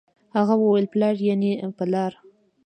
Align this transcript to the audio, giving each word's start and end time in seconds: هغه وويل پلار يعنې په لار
هغه 0.35 0.53
وويل 0.57 0.85
پلار 0.93 1.15
يعنې 1.27 1.51
په 1.77 1.83
لار 1.93 2.13